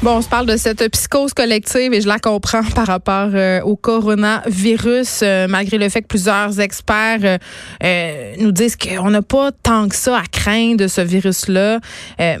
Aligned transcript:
Bon, 0.00 0.18
on 0.18 0.22
se 0.22 0.28
parle 0.28 0.46
de 0.46 0.56
cette 0.56 0.88
psychose 0.92 1.34
collective 1.34 1.92
et 1.92 2.00
je 2.00 2.06
la 2.06 2.20
comprends 2.20 2.62
par 2.62 2.86
rapport 2.86 3.30
euh, 3.34 3.60
au 3.62 3.74
coronavirus, 3.74 5.22
euh, 5.24 5.48
malgré 5.48 5.76
le 5.76 5.88
fait 5.88 6.02
que 6.02 6.06
plusieurs 6.06 6.60
experts 6.60 7.38
euh, 7.82 8.34
nous 8.38 8.52
disent 8.52 8.76
qu'on 8.76 9.10
n'a 9.10 9.22
pas 9.22 9.50
tant 9.50 9.88
que 9.88 9.96
ça 9.96 10.18
à 10.18 10.22
craindre 10.30 10.76
de 10.76 10.86
ce 10.86 11.00
virus-là, 11.00 11.80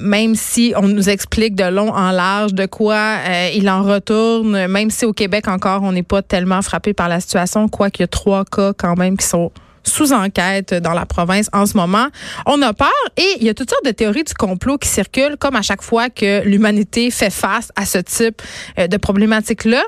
même 0.00 0.36
si 0.36 0.72
on 0.76 0.86
nous 0.86 1.08
explique 1.08 1.56
de 1.56 1.64
long 1.64 1.90
en 1.90 2.12
large 2.12 2.54
de 2.54 2.66
quoi 2.66 3.16
il 3.52 3.68
en 3.68 3.82
retourne, 3.82 4.68
même 4.68 4.90
si 4.90 5.04
au 5.04 5.12
Québec 5.12 5.48
encore 5.48 5.82
on 5.82 5.90
n'est 5.90 6.04
pas 6.04 6.22
tellement 6.22 6.62
frappé 6.62 6.94
par 6.94 7.08
la 7.08 7.18
situation, 7.18 7.68
quoique 7.68 7.98
il 7.98 8.02
y 8.02 8.04
a 8.04 8.08
trois 8.08 8.44
cas 8.44 8.72
quand 8.72 8.96
même 8.96 9.16
qui 9.16 9.26
sont 9.26 9.50
sous 9.82 10.12
enquête 10.12 10.74
dans 10.74 10.92
la 10.92 11.06
province 11.06 11.48
en 11.52 11.66
ce 11.66 11.76
moment. 11.76 12.08
On 12.46 12.60
a 12.62 12.72
peur 12.72 12.88
et 13.16 13.36
il 13.40 13.44
y 13.44 13.48
a 13.48 13.54
toutes 13.54 13.70
sortes 13.70 13.84
de 13.84 13.90
théories 13.90 14.24
du 14.24 14.34
complot 14.34 14.78
qui 14.78 14.88
circulent 14.88 15.36
comme 15.38 15.56
à 15.56 15.62
chaque 15.62 15.82
fois 15.82 16.10
que 16.10 16.42
l'humanité 16.44 17.10
fait 17.10 17.30
face 17.30 17.70
à 17.76 17.86
ce 17.86 17.98
type 17.98 18.42
euh, 18.78 18.86
de 18.86 18.96
problématique-là. 18.96 19.82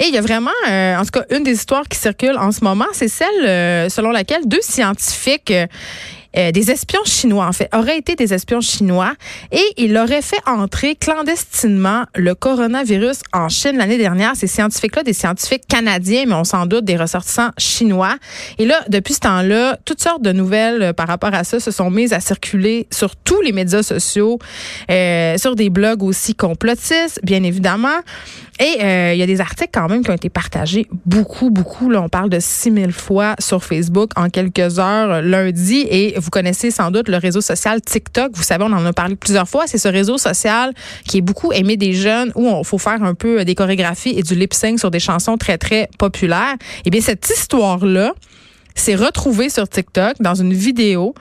Et 0.00 0.06
il 0.08 0.14
y 0.14 0.18
a 0.18 0.20
vraiment, 0.20 0.50
euh, 0.68 0.96
en 0.96 1.02
tout 1.02 1.20
cas, 1.20 1.24
une 1.30 1.42
des 1.42 1.52
histoires 1.52 1.88
qui 1.88 1.98
circule 1.98 2.36
en 2.38 2.52
ce 2.52 2.64
moment, 2.64 2.86
c'est 2.92 3.08
celle 3.08 3.28
euh, 3.44 3.88
selon 3.88 4.10
laquelle 4.10 4.46
deux 4.46 4.62
scientifiques 4.62 5.50
euh, 5.50 5.66
des 6.34 6.70
espions 6.70 7.04
chinois, 7.04 7.46
en 7.46 7.52
fait, 7.52 7.68
auraient 7.74 7.98
été 7.98 8.16
des 8.16 8.34
espions 8.34 8.60
chinois 8.60 9.12
et 9.52 9.62
ils 9.76 9.96
auraient 9.96 10.22
fait 10.22 10.40
entrer 10.46 10.96
clandestinement 10.96 12.04
le 12.14 12.34
coronavirus 12.34 13.20
en 13.32 13.48
Chine 13.48 13.76
l'année 13.76 13.98
dernière. 13.98 14.34
Ces 14.34 14.46
scientifiques-là, 14.46 15.02
des 15.02 15.12
scientifiques 15.12 15.66
canadiens, 15.68 16.24
mais 16.26 16.34
on 16.34 16.44
s'en 16.44 16.66
doute 16.66 16.84
des 16.84 16.96
ressortissants 16.96 17.50
chinois. 17.58 18.16
Et 18.58 18.66
là, 18.66 18.80
depuis 18.88 19.14
ce 19.14 19.20
temps-là, 19.20 19.78
toutes 19.84 20.02
sortes 20.02 20.22
de 20.22 20.32
nouvelles 20.32 20.82
euh, 20.82 20.92
par 20.92 21.08
rapport 21.08 21.34
à 21.34 21.44
ça 21.44 21.60
se 21.60 21.70
sont 21.70 21.90
mises 21.90 22.12
à 22.12 22.20
circuler 22.20 22.86
sur 22.90 23.16
tous 23.16 23.40
les 23.40 23.52
médias 23.52 23.82
sociaux, 23.82 24.38
euh, 24.90 25.36
sur 25.38 25.56
des 25.56 25.70
blogs 25.70 26.02
aussi 26.02 26.34
complotistes, 26.34 27.20
bien 27.22 27.42
évidemment. 27.42 28.00
Et 28.60 28.84
euh, 28.84 29.12
il 29.14 29.18
y 29.18 29.22
a 29.22 29.26
des 29.26 29.40
articles 29.40 29.70
quand 29.72 29.88
même 29.88 30.04
qui 30.04 30.10
ont 30.10 30.14
été 30.14 30.28
partagés 30.28 30.86
beaucoup, 31.04 31.50
beaucoup. 31.50 31.90
Là, 31.90 32.00
on 32.00 32.08
parle 32.08 32.30
de 32.30 32.38
6000 32.38 32.92
fois 32.92 33.34
sur 33.40 33.64
Facebook 33.64 34.12
en 34.14 34.30
quelques 34.30 34.78
heures 34.78 35.22
lundi. 35.22 35.86
Et 35.90 36.14
vous 36.24 36.30
connaissez 36.30 36.70
sans 36.70 36.90
doute 36.90 37.08
le 37.08 37.18
réseau 37.18 37.40
social 37.40 37.80
TikTok. 37.80 38.32
Vous 38.34 38.42
savez, 38.42 38.64
on 38.64 38.72
en 38.72 38.84
a 38.84 38.92
parlé 38.92 39.14
plusieurs 39.14 39.48
fois. 39.48 39.64
C'est 39.66 39.78
ce 39.78 39.88
réseau 39.88 40.16
social 40.16 40.72
qui 41.06 41.18
est 41.18 41.20
beaucoup 41.20 41.52
aimé 41.52 41.76
des 41.76 41.92
jeunes 41.92 42.32
où 42.34 42.48
il 42.58 42.64
faut 42.64 42.78
faire 42.78 43.02
un 43.02 43.14
peu 43.14 43.44
des 43.44 43.54
chorégraphies 43.54 44.14
et 44.16 44.22
du 44.22 44.34
lip 44.34 44.54
sync 44.54 44.78
sur 44.78 44.90
des 44.90 45.00
chansons 45.00 45.36
très, 45.36 45.58
très 45.58 45.88
populaires. 45.98 46.56
Eh 46.86 46.90
bien, 46.90 47.00
cette 47.00 47.28
histoire-là, 47.28 48.14
s'est 48.74 48.94
retrouvé 48.94 49.48
sur 49.48 49.68
TikTok 49.68 50.14
dans 50.20 50.34
une 50.34 50.52
vidéo. 50.52 51.14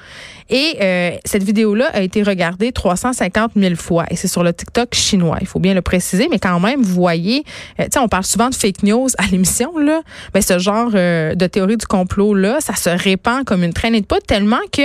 Et 0.49 0.77
euh, 0.81 1.11
cette 1.23 1.43
vidéo-là 1.43 1.89
a 1.93 2.01
été 2.01 2.21
regardée 2.23 2.71
350 2.71 3.51
000 3.55 3.75
fois. 3.75 4.05
Et 4.09 4.15
c'est 4.15 4.27
sur 4.27 4.43
le 4.43 4.53
TikTok 4.53 4.93
chinois. 4.93 5.37
Il 5.41 5.47
faut 5.47 5.59
bien 5.59 5.73
le 5.73 5.81
préciser, 5.81 6.27
mais 6.29 6.39
quand 6.39 6.59
même, 6.59 6.81
vous 6.81 6.93
voyez, 6.93 7.43
euh, 7.79 7.85
tu 7.85 7.91
sais, 7.93 7.99
on 7.99 8.07
parle 8.07 8.25
souvent 8.25 8.49
de 8.49 8.55
fake 8.55 8.83
news 8.83 9.07
à 9.17 9.25
l'émission 9.27 9.77
là, 9.77 10.01
mais 10.33 10.41
ce 10.41 10.59
genre 10.59 10.91
euh, 10.95 11.35
de 11.35 11.47
théorie 11.47 11.77
du 11.77 11.85
complot 11.85 12.33
là, 12.33 12.57
ça 12.59 12.75
se 12.75 12.89
répand 12.89 13.45
comme 13.45 13.63
une 13.63 13.73
traînée 13.73 14.01
de 14.01 14.05
poudre 14.05 14.25
tellement 14.27 14.61
que 14.71 14.83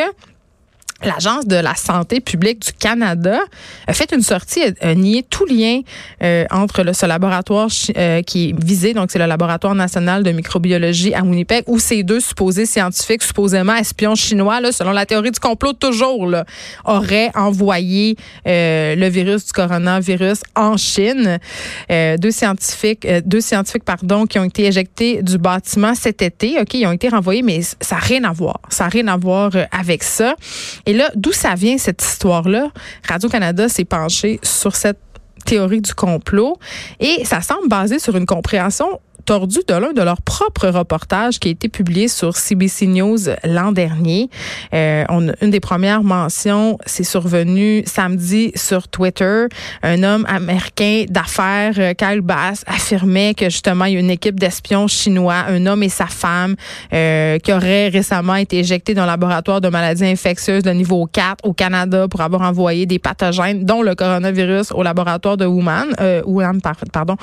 L'Agence 1.05 1.47
de 1.47 1.55
la 1.55 1.77
santé 1.77 2.19
publique 2.19 2.59
du 2.59 2.73
Canada 2.73 3.39
a 3.87 3.93
fait 3.93 4.11
une 4.13 4.23
sortie, 4.23 4.63
a, 4.81 4.95
nié 4.97 5.23
tout 5.23 5.47
lien 5.47 5.83
euh, 6.25 6.45
entre 6.51 6.83
le, 6.83 6.93
ce 6.93 7.07
laboratoire 7.07 7.69
euh, 7.97 8.21
qui 8.23 8.49
est 8.49 8.65
visé, 8.65 8.95
donc 8.95 9.13
c'est 9.13 9.21
le 9.21 9.27
laboratoire 9.27 9.77
national 9.77 10.25
de 10.25 10.33
microbiologie 10.33 11.15
à 11.15 11.23
Winnipeg, 11.23 11.63
où 11.69 11.79
ces 11.79 12.03
deux 12.03 12.19
supposés 12.19 12.67
scientifiques, 12.67 13.23
supposément 13.23 13.77
espions 13.77 14.17
chinois, 14.17 14.61
là, 14.61 14.73
selon 14.73 14.91
la 14.91 15.07
théorie 15.07 15.31
du 15.31 15.39
complot 15.39 15.73
toujours, 15.75 16.27
là, 16.27 16.45
auraient 16.85 17.31
envoyé 17.37 18.17
euh, 18.49 18.97
le 18.97 19.09
virus 19.09 19.47
du 19.47 19.53
coronavirus 19.53 20.41
en 20.57 20.77
Chine. 20.77 21.39
deux 21.89 22.33
scientifiques, 22.33 23.07
deux 23.25 23.41
scientifiques, 23.41 23.85
pardon, 23.85 24.27
qui 24.27 24.41
ont 24.41 24.45
été 24.45 24.67
éjectés 24.67 25.23
du 25.23 25.39
bâtiment 25.39 25.95
cet 25.95 26.23
été. 26.23 26.61
Ok, 26.61 26.75
ils 26.75 26.87
ont 26.87 26.93
été 26.93 27.09
renvoyés, 27.09 27.43
mais 27.43 27.61
ça 27.63 27.95
n'a 27.95 28.01
rien 28.01 28.25
à 28.25 28.33
voir. 28.33 28.59
Ça 28.69 28.85
n'a 28.85 28.91
rien 28.91 29.07
à 29.07 29.17
voir 29.17 29.53
avec 29.71 30.03
ça. 30.03 30.35
Et 30.89 30.95
là, 30.95 31.11
d'où 31.15 31.33
ça 31.33 31.55
vient 31.55 31.77
cette 31.77 32.03
histoire-là? 32.03 32.71
Radio-Canada 33.07 33.69
s'est 33.69 33.85
penché 33.85 34.41
sur 34.43 34.75
cette 34.75 34.99
théorie 35.45 35.83
du 35.83 35.93
complot 35.95 36.57
et 36.99 37.27
ça 37.27 37.43
semble 37.43 37.69
basé 37.69 37.99
sur 37.99 38.17
une 38.17 38.25
compréhension 38.25 38.99
tordu 39.29 39.59
de 39.69 39.75
l'un 39.75 39.93
de 39.93 40.01
leurs 40.01 40.23
propres 40.23 40.69
reportages 40.69 41.39
qui 41.39 41.49
a 41.49 41.51
été 41.51 41.69
publié 41.69 42.09
sur 42.09 42.35
CBC 42.35 42.87
News 42.87 43.19
l'an 43.45 43.73
dernier. 43.73 44.31
Euh, 44.73 45.05
on, 45.11 45.31
une 45.43 45.51
des 45.51 45.61
premières 45.61 46.03
mentions, 46.03 46.79
c'est 46.87 47.05
survenu 47.05 47.83
samedi 47.85 48.53
sur 48.55 48.89
Twitter. 48.89 49.45
Un 49.83 50.03
homme 50.03 50.25
américain 50.27 51.05
d'affaires, 51.11 51.75
euh, 51.77 51.93
Kyle 51.93 52.23
Bass, 52.23 52.65
affirmait 52.67 53.35
que 53.35 53.51
justement 53.51 53.85
il 53.85 53.93
y 53.93 53.97
a 53.99 54.01
une 54.01 54.11
équipe 54.11 54.41
d'espions 54.41 54.89
chinois, 54.89 55.45
un 55.47 55.67
homme 55.67 55.83
et 55.83 55.91
sa 55.91 56.07
femme, 56.07 56.57
euh, 56.95 57.39
qui 57.39 57.53
auraient 57.53 57.89
récemment 57.89 58.37
été 58.37 58.61
éjectés 58.61 58.95
dans 58.95 59.03
un 59.03 59.07
laboratoire 59.07 59.61
de 59.61 59.69
maladies 59.69 60.07
infectieuses 60.07 60.63
de 60.63 60.71
niveau 60.71 61.05
4 61.05 61.45
au 61.45 61.53
Canada 61.53 62.09
pour 62.09 62.23
avoir 62.23 62.41
envoyé 62.41 62.87
des 62.87 62.99
pathogènes, 62.99 63.63
dont 63.67 63.83
le 63.83 63.95
coronavirus, 63.95 64.73
au 64.73 64.83
laboratoire 64.83 65.37
de 65.37 65.45
Wuhan, 65.45 65.85
euh, 66.01 66.23
Wuhan 66.25 66.61
pardon. 66.91 67.17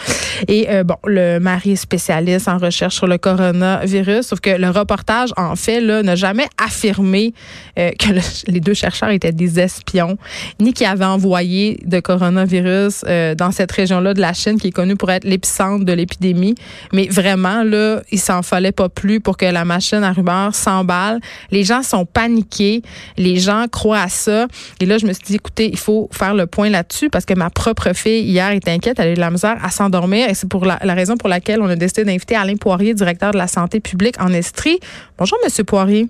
Et 0.48 0.68
euh, 0.70 0.84
bon, 0.84 0.98
le 1.06 1.40
mari 1.40 1.76
spécialiste 1.96 2.50
en 2.50 2.58
recherche 2.58 2.96
sur 2.96 3.08
le 3.08 3.18
coronavirus. 3.18 4.28
Sauf 4.28 4.42
que 4.42 4.50
le 4.50 4.70
reportage, 4.70 5.30
en 5.38 5.56
fait, 5.56 5.80
n'a 5.80 6.16
jamais 6.16 6.48
affirmé 6.58 7.34
euh, 7.80 7.92
que 7.98 8.08
les 8.52 8.60
deux 8.60 8.74
chercheurs 8.74 9.10
étaient 9.10 9.32
des 9.32 9.60
espions, 9.60 10.18
ni 10.60 10.74
qu'ils 10.74 10.88
avaient 10.88 11.06
envoyé 11.06 11.80
de 11.86 12.02
coronavirus 12.02 13.06
euh, 13.08 13.34
dans 13.36 13.52
cette 13.52 13.72
région-là 13.72 14.14
de 14.14 14.20
la 14.20 14.34
Chine, 14.34 14.60
qui 14.60 14.68
est 14.68 14.72
connue 14.72 14.98
pour 14.98 15.10
être 15.10 15.24
l'épicentre 15.24 15.86
de 15.86 15.94
l'épidémie. 15.94 16.56
Mais 16.92 17.08
vraiment, 17.08 17.64
là, 17.64 18.02
il 18.12 18.20
s'en 18.20 18.42
fallait 18.42 18.74
pas 18.74 18.90
plus 18.90 19.22
pour 19.22 19.38
que 19.38 19.46
la 19.46 19.64
machine 19.64 20.04
à 20.04 20.12
rumeurs 20.12 20.54
s'emballe. 20.54 21.20
Les 21.52 21.64
gens 21.64 21.82
sont 21.82 22.06
paniqués. 22.06 22.82
Les 23.18 23.38
gens 23.38 23.68
croient 23.72 24.02
à 24.02 24.10
ça. 24.10 24.48
Et 24.82 24.86
là, 24.86 24.98
je 24.98 25.06
me 25.06 25.14
suis 25.14 25.24
dit, 25.24 25.36
écoutez, 25.36 25.70
il 25.72 25.78
faut 25.78 26.10
faire 26.12 26.34
le 26.34 26.46
point 26.46 26.70
là-dessus 26.70 27.10
parce 27.10 27.26
que 27.26 27.34
ma 27.34 27.50
propre 27.50 27.94
fille, 27.94 28.24
hier, 28.24 28.50
est 28.50 28.68
inquiète. 28.68 29.00
Elle 29.00 29.08
a 29.08 29.12
eu 29.12 29.16
de 29.16 29.20
la 29.22 29.32
misère 29.32 29.58
à 29.64 29.70
s'endormir. 29.70 30.30
Et 30.30 30.34
c'est 30.34 30.50
pour 30.50 30.66
la, 30.66 30.80
la 30.84 30.94
raison 30.94 31.16
pour 31.16 31.30
laquelle 31.30 31.62
on 31.62 31.70
a 31.70 31.76
décidé 31.86 32.04
d'inviter 32.04 32.36
Alain 32.36 32.56
Poirier, 32.56 32.94
directeur 32.94 33.32
de 33.32 33.38
la 33.38 33.48
santé 33.48 33.80
publique 33.80 34.20
en 34.20 34.32
Estrie. 34.34 34.80
Bonjour, 35.18 35.38
Monsieur 35.44 35.64
Poirier. 35.64 36.08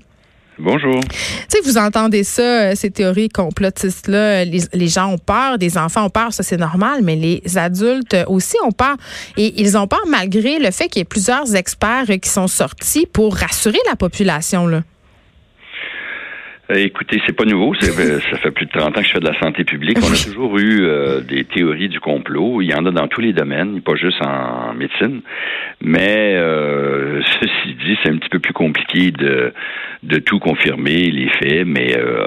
Bonjour. 0.57 1.01
Tu 1.01 1.17
sais, 1.49 1.59
vous 1.65 1.77
entendez 1.77 2.23
ça, 2.23 2.41
euh, 2.41 2.75
ces 2.75 2.89
théories 2.89 3.27
complotistes-là, 3.27 4.45
les, 4.45 4.61
les, 4.73 4.87
gens 4.87 5.11
ont 5.11 5.17
peur, 5.17 5.57
des 5.57 5.77
enfants 5.77 6.05
ont 6.05 6.09
peur, 6.09 6.31
ça 6.31 6.43
c'est 6.43 6.57
normal, 6.57 7.01
mais 7.03 7.17
les 7.17 7.57
adultes 7.57 8.15
aussi 8.27 8.55
ont 8.65 8.71
peur. 8.71 8.95
Et 9.35 9.61
ils 9.61 9.77
ont 9.77 9.87
peur 9.87 10.03
malgré 10.07 10.59
le 10.59 10.71
fait 10.71 10.87
qu'il 10.87 10.99
y 10.99 11.01
ait 11.01 11.05
plusieurs 11.05 11.55
experts 11.55 12.05
qui 12.21 12.29
sont 12.29 12.47
sortis 12.47 13.05
pour 13.05 13.35
rassurer 13.35 13.79
la 13.89 13.97
population. 13.97 14.67
Là. 14.67 14.83
Euh, 16.71 16.75
écoutez, 16.77 17.21
c'est 17.27 17.35
pas 17.35 17.45
nouveau. 17.45 17.73
Euh, 17.75 18.19
ça 18.31 18.37
fait 18.37 18.51
plus 18.51 18.65
de 18.65 18.71
30 18.71 18.97
ans 18.97 19.01
que 19.01 19.07
je 19.07 19.11
fais 19.11 19.19
de 19.19 19.27
la 19.27 19.39
santé 19.39 19.63
publique. 19.63 19.99
On 20.01 20.11
a 20.11 20.23
toujours 20.25 20.57
eu 20.57 20.81
euh, 20.81 21.21
des 21.21 21.43
théories 21.43 21.89
du 21.89 21.99
complot. 21.99 22.61
Il 22.61 22.69
y 22.69 22.73
en 22.73 22.85
a 22.85 22.91
dans 22.91 23.07
tous 23.07 23.21
les 23.21 23.33
domaines, 23.33 23.81
pas 23.81 23.95
juste 23.95 24.19
en 24.25 24.73
médecine. 24.73 25.21
Mais 25.81 26.33
euh, 26.35 27.21
ceci 27.39 27.75
dit, 27.85 27.97
c'est 28.03 28.09
un 28.09 28.17
petit 28.17 28.29
peu 28.29 28.39
plus 28.39 28.53
compliqué 28.53 29.11
de, 29.11 29.53
de 30.01 30.17
tout 30.17 30.39
confirmer, 30.39 31.11
les 31.11 31.29
faits. 31.29 31.67
Mais 31.67 31.95
euh, 31.97 32.25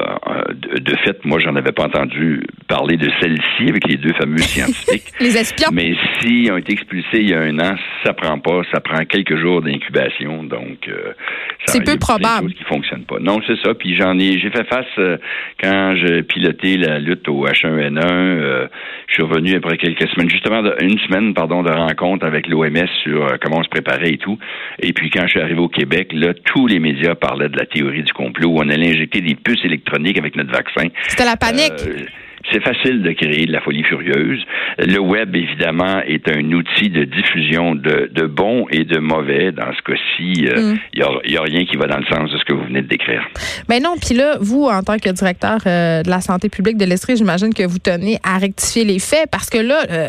de, 0.54 0.78
de, 0.78 0.96
fait, 0.98 1.24
moi, 1.24 1.40
j'en 1.40 1.56
avais 1.56 1.72
pas 1.72 1.84
entendu 1.84 2.42
parler 2.68 2.96
de 2.96 3.10
celle-ci 3.20 3.68
avec 3.68 3.88
les 3.88 3.96
deux 3.96 4.12
fameux 4.14 4.38
scientifiques. 4.38 5.12
les 5.18 5.36
espions. 5.36 5.70
Mais 5.72 5.94
s'ils 6.20 6.52
ont 6.52 6.58
été 6.58 6.74
expulsés 6.74 7.20
il 7.20 7.30
y 7.30 7.34
a 7.34 7.40
un 7.40 7.58
an, 7.58 7.74
ça 8.04 8.12
prend 8.12 8.38
pas. 8.38 8.62
Ça 8.72 8.80
prend 8.80 9.04
quelques 9.04 9.36
jours 9.36 9.62
d'incubation. 9.62 10.44
Donc, 10.44 10.88
c'est 11.66 11.84
peu 11.84 11.98
probable. 11.98 12.52
qui 12.52 12.64
fonctionne 12.64 13.02
pas. 13.02 13.18
Non, 13.18 13.40
c'est 13.46 13.58
ça. 13.64 13.74
Puis 13.74 13.96
j'en 13.96 14.16
ai 14.18 14.27
j'ai 14.38 14.50
fait 14.50 14.64
face 14.68 14.86
euh, 14.98 15.16
quand 15.62 15.94
je 15.96 16.20
pilotais 16.22 16.76
la 16.76 16.98
lutte 16.98 17.28
au 17.28 17.46
H1N1. 17.46 18.00
Euh, 18.02 18.68
je 19.06 19.14
suis 19.14 19.22
revenu 19.22 19.54
après 19.54 19.76
quelques 19.76 20.08
semaines, 20.08 20.28
justement 20.28 20.62
une 20.80 20.98
semaine, 20.98 21.34
pardon, 21.34 21.62
de 21.62 21.70
rencontre 21.70 22.26
avec 22.26 22.48
l'OMS 22.48 22.88
sur 23.02 23.24
euh, 23.24 23.36
comment 23.40 23.58
on 23.58 23.62
se 23.62 23.68
préparait 23.68 24.10
et 24.10 24.18
tout. 24.18 24.38
Et 24.80 24.92
puis 24.92 25.10
quand 25.10 25.22
je 25.22 25.30
suis 25.30 25.40
arrivé 25.40 25.60
au 25.60 25.68
Québec, 25.68 26.10
là, 26.12 26.34
tous 26.44 26.66
les 26.66 26.78
médias 26.78 27.14
parlaient 27.14 27.48
de 27.48 27.56
la 27.56 27.66
théorie 27.66 28.02
du 28.02 28.12
complot 28.12 28.48
où 28.48 28.58
on 28.58 28.68
allait 28.68 28.90
injecter 28.90 29.20
des 29.20 29.34
puces 29.34 29.64
électroniques 29.64 30.18
avec 30.18 30.36
notre 30.36 30.52
vaccin. 30.52 30.88
C'était 31.08 31.24
la 31.24 31.36
panique 31.36 31.72
c'est 32.52 32.62
facile 32.62 33.02
de 33.02 33.12
créer 33.12 33.46
de 33.46 33.52
la 33.52 33.60
folie 33.60 33.82
furieuse. 33.82 34.44
Le 34.78 34.98
web, 34.98 35.34
évidemment, 35.34 36.00
est 36.06 36.28
un 36.28 36.52
outil 36.52 36.90
de 36.90 37.04
diffusion 37.04 37.74
de, 37.74 38.10
de 38.12 38.26
bon 38.26 38.66
et 38.70 38.84
de 38.84 38.98
mauvais. 38.98 39.52
Dans 39.52 39.72
ce 39.72 39.82
cas-ci, 39.82 40.32
il 40.36 40.48
euh, 40.48 40.74
n'y 40.94 41.00
mm. 41.00 41.36
a, 41.36 41.40
a, 41.40 41.42
rien 41.42 41.64
qui 41.64 41.76
va 41.76 41.86
dans 41.86 41.98
le 41.98 42.06
sens 42.06 42.30
de 42.30 42.38
ce 42.38 42.44
que 42.44 42.52
vous 42.52 42.64
venez 42.64 42.82
de 42.82 42.88
décrire. 42.88 43.26
Mais 43.68 43.80
ben 43.80 43.84
non, 43.84 43.94
puis 44.00 44.14
là, 44.14 44.36
vous, 44.40 44.64
en 44.64 44.82
tant 44.82 44.98
que 44.98 45.10
directeur 45.10 45.60
euh, 45.66 46.02
de 46.02 46.10
la 46.10 46.20
santé 46.20 46.48
publique 46.48 46.76
de 46.76 46.84
l'Estrie, 46.84 47.16
j'imagine 47.16 47.52
que 47.52 47.66
vous 47.66 47.78
tenez 47.78 48.18
à 48.24 48.38
rectifier 48.38 48.84
les 48.84 48.98
faits 48.98 49.28
parce 49.30 49.50
que 49.50 49.58
là, 49.58 49.84
euh, 49.90 50.08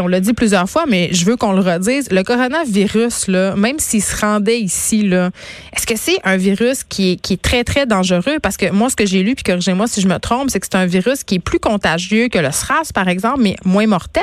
on 0.00 0.06
l'a 0.06 0.20
dit 0.20 0.32
plusieurs 0.32 0.68
fois, 0.68 0.84
mais 0.88 1.10
je 1.12 1.24
veux 1.24 1.36
qu'on 1.36 1.52
le 1.52 1.60
redise. 1.60 2.10
Le 2.10 2.22
coronavirus, 2.22 3.28
même 3.28 3.78
s'il 3.78 4.02
se 4.02 4.16
rendait 4.16 4.60
ici, 4.60 5.02
là, 5.02 5.30
est-ce 5.74 5.86
que 5.86 5.96
c'est 5.96 6.18
un 6.24 6.36
virus 6.36 6.84
qui 6.84 7.12
est, 7.12 7.16
qui 7.16 7.34
est 7.34 7.42
très, 7.42 7.64
très 7.64 7.86
dangereux? 7.86 8.38
Parce 8.42 8.56
que 8.56 8.70
moi, 8.70 8.90
ce 8.90 8.96
que 8.96 9.06
j'ai 9.06 9.22
lu, 9.22 9.34
puis 9.34 9.44
corrigez-moi 9.44 9.86
si 9.86 10.00
je 10.00 10.08
me 10.08 10.18
trompe, 10.18 10.50
c'est 10.50 10.60
que 10.60 10.66
c'est 10.70 10.78
un 10.78 10.86
virus 10.86 11.24
qui 11.24 11.36
est 11.36 11.40
plus 11.40 11.58
contagieux 11.58 12.28
que 12.28 12.38
le 12.38 12.50
SRAS, 12.50 12.92
par 12.94 13.08
exemple, 13.08 13.40
mais 13.40 13.56
moins 13.64 13.86
mortel. 13.86 14.22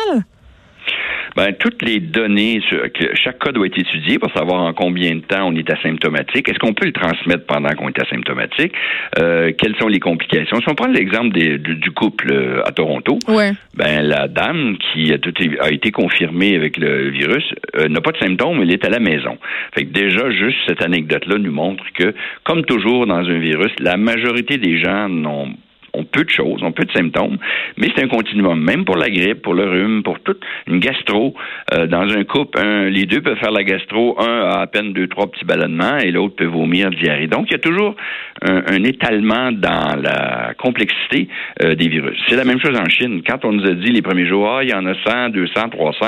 Ben, 1.36 1.54
toutes 1.54 1.82
les 1.82 2.00
données, 2.00 2.62
que 2.94 3.16
chaque 3.16 3.40
cas 3.40 3.52
doit 3.52 3.68
être 3.68 3.78
étudié 3.78 4.20
pour 4.20 4.32
savoir 4.34 4.62
en 4.64 4.74
combien 4.74 5.16
de 5.16 5.22
temps 5.22 5.48
on 5.48 5.56
est 5.56 5.70
asymptomatique. 5.70 6.50
Est-ce 6.50 6.60
qu'on 6.60 6.74
peut 6.74 6.86
le 6.86 6.92
transmettre 6.92 7.46
pendant 7.46 7.70
qu'on 7.70 7.90
est 7.90 8.02
asymptomatique? 8.02 8.74
Euh, 9.20 9.52
quelles 9.58 9.76
sont 9.78 9.88
les 9.88 10.00
complications? 10.00 10.58
Si 10.60 10.70
on 10.70 10.76
prend 10.76 10.88
l'exemple 10.88 11.30
du, 11.30 11.92
couple 11.92 12.32
euh, 12.32 12.64
à 12.66 12.72
Toronto, 12.72 13.18
ben, 13.28 14.02
la 14.02 14.28
dame 14.28 14.78
qui 14.78 15.14
a, 15.14 15.18
tout, 15.18 15.34
a 15.60 15.72
été 15.72 15.92
confirmée 15.92 16.56
avec 16.56 16.78
le 16.78 17.10
virus 17.10 17.44
euh, 17.78 17.88
n'a 17.88 18.02
pas 18.02 18.12
de 18.12 18.18
symptômes, 18.18 18.62
elle 18.62 18.72
est 18.72 18.86
à 18.86 18.90
la 18.90 19.00
maison. 19.00 19.38
Fait 19.74 19.86
que 19.86 19.92
déjà, 19.92 20.30
juste 20.32 20.58
cette 20.68 20.82
anecdote-là 20.82 21.38
nous 21.38 21.52
montre 21.52 21.84
que, 21.94 22.14
comme 22.44 22.66
toujours 22.66 23.08
dans 23.08 23.20
un 23.20 23.40
virus, 23.40 23.72
la 23.80 23.98
majorité 23.98 24.58
des 24.58 24.80
gens 24.80 25.08
n'ont 25.08 25.54
ont 25.94 26.04
peu 26.04 26.24
de 26.24 26.30
choses, 26.30 26.64
ont 26.64 26.72
peu 26.72 26.86
de 26.86 26.92
symptômes, 26.92 27.38
mais 27.78 27.90
c'est 27.96 28.04
un 28.04 28.08
continuum. 28.08 28.60
Même 28.60 28.86
pour 28.86 28.96
la 28.96 29.10
grippe, 29.10 29.42
pour 29.42 29.54
le 29.54 29.66
rhume, 29.66 30.04
pour 30.04 30.20
toute 30.20 30.42
une 30.68 30.80
gastro, 30.80 31.36
euh, 31.74 31.88
dans 31.88 32.10
un 32.10 32.24
couple, 32.24 32.60
un, 32.60 32.90
les 32.90 33.06
deux 33.06 33.22
peuvent 33.22 33.38
faire 33.38 33.52
la 33.52 33.64
gastro, 33.64 34.20
un 34.20 34.42
a 34.42 34.62
à 34.62 34.68
peine 34.68 34.94
deux, 34.94 35.08
trois 35.08 35.30
petits 35.30 35.46
ballonnements 35.46 35.98
et 35.98 36.12
l'autre 36.12 36.36
peut 36.36 36.46
vomir, 36.46 36.90
diarrhée. 36.92 37.28
Donc, 37.28 37.48
il 37.50 37.54
y 37.54 37.56
a 37.56 37.60
toujours 37.60 37.96
un, 38.42 38.84
étalement 38.84 39.52
dans 39.52 39.96
la 40.02 40.54
complexité 40.58 41.28
euh, 41.62 41.76
des 41.76 41.88
virus. 41.88 42.18
C'est 42.28 42.36
la 42.36 42.46
même 42.46 42.60
chose 42.60 42.78
en 42.78 42.90
Chine. 42.90 43.22
Quand 43.28 43.46
on 43.46 43.54
nous 43.54 43.66
a 43.66 43.74
dit 43.74 43.92
les 43.92 44.02
premiers 44.02 44.28
jours, 44.28 44.50
ah, 44.50 44.64
il 44.64 44.70
y 44.70 44.74
en 44.74 44.86
a 44.86 44.94
100, 45.06 45.30
200, 45.30 45.70
300, 45.70 46.06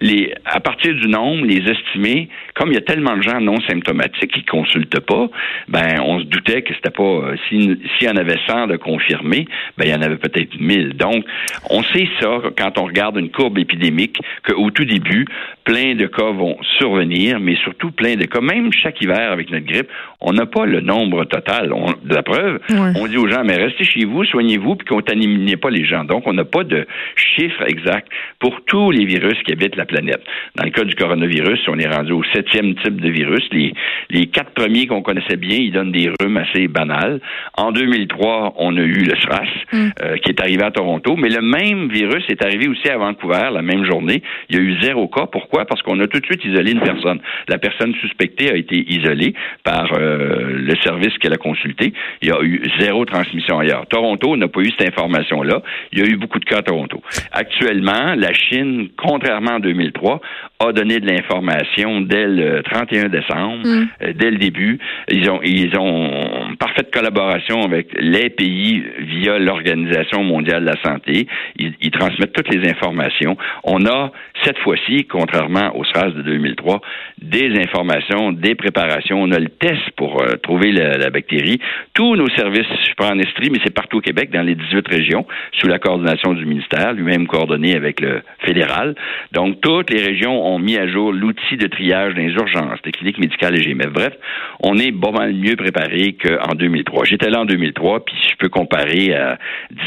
les, 0.00 0.34
à 0.44 0.60
partir 0.60 0.94
du 0.94 1.08
nombre, 1.08 1.44
les 1.46 1.62
estimés, 1.70 2.28
comme 2.54 2.70
il 2.70 2.74
y 2.74 2.78
a 2.78 2.82
tellement 2.82 3.16
de 3.16 3.22
gens 3.22 3.40
non 3.40 3.60
symptomatiques 3.68 4.32
qui 4.32 4.44
consultent 4.44 5.00
pas, 5.00 5.28
ben, 5.68 6.00
on 6.04 6.20
se 6.20 6.24
doutait 6.24 6.62
que 6.62 6.74
c'était 6.74 6.90
pas, 6.90 7.02
euh, 7.02 7.36
s'il 7.48 7.78
y 8.00 8.08
en 8.08 8.16
avait 8.16 8.38
100 8.46 8.68
de 8.68 8.76
ben, 9.14 9.84
il 9.84 9.88
y 9.88 9.94
en 9.94 10.02
avait 10.02 10.16
peut-être 10.16 10.58
1000. 10.58 10.96
Donc, 10.96 11.24
on 11.70 11.82
sait 11.82 12.08
ça 12.20 12.40
quand 12.56 12.78
on 12.78 12.84
regarde 12.84 13.16
une 13.16 13.30
courbe 13.30 13.58
épidémique, 13.58 14.18
qu'au 14.46 14.70
tout 14.70 14.84
début, 14.84 15.26
plein 15.66 15.96
de 15.96 16.06
cas 16.06 16.30
vont 16.30 16.56
survenir, 16.78 17.40
mais 17.40 17.56
surtout 17.56 17.90
plein 17.90 18.14
de 18.14 18.24
cas. 18.24 18.40
Même 18.40 18.72
chaque 18.72 19.02
hiver 19.02 19.32
avec 19.32 19.50
notre 19.50 19.66
grippe, 19.66 19.88
on 20.20 20.32
n'a 20.32 20.46
pas 20.46 20.64
le 20.64 20.80
nombre 20.80 21.24
total. 21.24 21.70
de 22.04 22.14
la 22.14 22.22
preuve, 22.22 22.60
on 22.70 23.06
dit 23.08 23.16
aux 23.18 23.28
gens, 23.28 23.42
mais 23.44 23.56
restez 23.56 23.84
chez 23.84 24.04
vous, 24.04 24.24
soignez-vous, 24.24 24.76
puis 24.76 24.86
contaminez 24.86 25.56
pas 25.56 25.70
les 25.70 25.84
gens. 25.84 26.04
Donc, 26.04 26.22
on 26.26 26.32
n'a 26.32 26.44
pas 26.44 26.62
de 26.62 26.86
chiffre 27.16 27.62
exact 27.66 28.08
pour 28.38 28.60
tous 28.66 28.92
les 28.92 29.04
virus 29.04 29.36
qui 29.44 29.52
habitent 29.52 29.74
la 29.74 29.86
planète. 29.86 30.22
Dans 30.54 30.64
le 30.64 30.70
cas 30.70 30.84
du 30.84 30.94
coronavirus, 30.94 31.58
on 31.66 31.78
est 31.80 31.88
rendu 31.88 32.12
au 32.12 32.22
septième 32.32 32.76
type 32.76 33.00
de 33.00 33.10
virus. 33.10 33.42
Les, 33.50 33.74
les 34.10 34.26
quatre 34.26 34.52
premiers 34.52 34.86
qu'on 34.86 35.02
connaissait 35.02 35.36
bien, 35.36 35.56
ils 35.58 35.72
donnent 35.72 35.92
des 35.92 36.12
rhumes 36.20 36.36
assez 36.36 36.68
banals. 36.68 37.20
En 37.58 37.72
2003, 37.72 38.54
on 38.58 38.76
a 38.76 38.80
eu 38.80 39.02
le 39.04 39.16
SRAS, 39.16 39.48
mm. 39.72 39.88
euh, 40.02 40.16
qui 40.18 40.30
est 40.30 40.40
arrivé 40.40 40.62
à 40.62 40.70
Toronto, 40.70 41.16
mais 41.16 41.28
le 41.28 41.42
même 41.42 41.88
virus 41.88 42.22
est 42.28 42.44
arrivé 42.44 42.68
aussi 42.68 42.88
à 42.88 42.98
Vancouver 42.98 43.48
la 43.52 43.62
même 43.62 43.84
journée. 43.84 44.22
Il 44.48 44.56
y 44.56 44.58
a 44.60 44.62
eu 44.62 44.80
zéro 44.80 45.08
cas. 45.08 45.26
Pourquoi? 45.26 45.55
Parce 45.64 45.82
qu'on 45.82 45.98
a 46.00 46.06
tout 46.06 46.20
de 46.20 46.26
suite 46.26 46.44
isolé 46.44 46.72
une 46.72 46.80
personne. 46.80 47.20
La 47.48 47.58
personne 47.58 47.94
suspectée 47.94 48.50
a 48.50 48.56
été 48.56 48.76
isolée 48.88 49.34
par 49.64 49.92
euh, 49.94 50.58
le 50.58 50.74
service 50.84 51.16
qu'elle 51.18 51.34
a 51.34 51.38
consulté. 51.38 51.92
Il 52.22 52.28
y 52.28 52.32
a 52.32 52.42
eu 52.42 52.62
zéro 52.78 53.04
transmission 53.04 53.58
ailleurs. 53.58 53.86
Toronto 53.86 54.36
n'a 54.36 54.48
pas 54.48 54.60
eu 54.60 54.70
cette 54.78 54.88
information-là. 54.88 55.62
Il 55.92 55.98
y 55.98 56.02
a 56.02 56.06
eu 56.06 56.16
beaucoup 56.16 56.38
de 56.38 56.44
cas 56.44 56.58
à 56.58 56.62
Toronto. 56.62 57.02
Actuellement, 57.32 58.14
la 58.16 58.32
Chine, 58.32 58.88
contrairement 58.96 59.56
à 59.56 59.60
2003, 59.60 60.20
a 60.58 60.72
donné 60.72 61.00
de 61.00 61.06
l'information 61.06 62.00
dès 62.00 62.26
le 62.26 62.62
31 62.62 63.08
décembre, 63.08 63.66
mm. 63.66 63.88
euh, 64.02 64.12
dès 64.14 64.30
le 64.30 64.38
début. 64.38 64.78
Ils 65.08 65.30
ont, 65.30 65.40
ils 65.42 65.76
ont 65.78 66.54
parfaite 66.58 66.92
collaboration 66.92 67.62
avec 67.62 67.88
les 67.98 68.30
pays 68.30 68.82
via 68.98 69.38
l'Organisation 69.38 70.22
mondiale 70.22 70.64
de 70.64 70.70
la 70.70 70.82
santé. 70.82 71.26
Ils, 71.58 71.90
transmettent 71.90 72.32
toutes 72.32 72.52
les 72.54 72.68
informations. 72.68 73.36
On 73.64 73.86
a, 73.86 74.12
cette 74.44 74.58
fois-ci, 74.58 75.06
contrairement 75.06 75.45
au 75.74 75.84
SRAS 75.84 76.10
de 76.10 76.22
2003, 76.22 76.80
des 77.18 77.58
informations, 77.58 78.32
des 78.32 78.54
préparations. 78.54 79.20
On 79.20 79.32
a 79.32 79.38
le 79.38 79.48
test 79.48 79.90
pour 79.96 80.22
euh, 80.22 80.36
trouver 80.42 80.72
la, 80.72 81.10
bactérie. 81.10 81.58
Tous 81.94 82.16
nos 82.16 82.28
services, 82.30 82.66
je 82.88 82.94
prends 82.96 83.10
en 83.10 83.18
Estrie, 83.18 83.50
mais 83.50 83.58
c'est 83.64 83.74
partout 83.74 83.98
au 83.98 84.00
Québec, 84.00 84.30
dans 84.32 84.42
les 84.42 84.54
18 84.54 84.88
régions, 84.88 85.26
sous 85.60 85.68
la 85.68 85.78
coordination 85.78 86.34
du 86.34 86.44
ministère, 86.44 86.92
lui-même 86.92 87.26
coordonné 87.26 87.74
avec 87.74 88.00
le 88.00 88.22
fédéral. 88.44 88.94
Donc, 89.32 89.60
toutes 89.60 89.90
les 89.90 90.02
régions 90.02 90.46
ont 90.46 90.58
mis 90.58 90.76
à 90.76 90.86
jour 90.86 91.12
l'outil 91.12 91.56
de 91.56 91.66
triage 91.66 92.14
les 92.14 92.32
urgences, 92.32 92.80
des 92.84 92.92
cliniques 92.92 93.18
médicales 93.18 93.56
et 93.56 93.62
GMF. 93.62 93.92
Bref, 93.92 94.12
on 94.60 94.76
est 94.78 94.92
pas 94.92 95.26
mieux 95.28 95.56
préparé 95.56 96.14
qu'en 96.14 96.54
2003. 96.54 97.04
J'étais 97.04 97.30
là 97.30 97.40
en 97.40 97.44
2003, 97.44 98.04
puis 98.04 98.16
je 98.30 98.36
peux 98.36 98.48
comparer 98.48 99.14
à 99.14 99.38